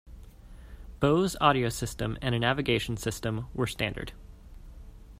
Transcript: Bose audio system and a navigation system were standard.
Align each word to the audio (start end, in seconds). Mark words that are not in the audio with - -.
Bose 0.99 1.35
audio 1.39 1.69
system 1.69 2.17
and 2.23 2.33
a 2.33 2.39
navigation 2.39 2.97
system 2.97 3.45
were 3.53 3.67
standard. 3.67 4.13